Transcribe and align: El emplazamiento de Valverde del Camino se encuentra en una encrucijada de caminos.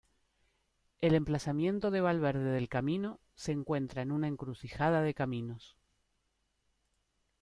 El 1.01 1.13
emplazamiento 1.13 1.91
de 1.91 2.01
Valverde 2.01 2.49
del 2.53 2.69
Camino 2.69 3.19
se 3.35 3.51
encuentra 3.51 4.01
en 4.01 4.11
una 4.11 4.27
encrucijada 4.27 5.03
de 5.03 5.13
caminos. 5.13 5.77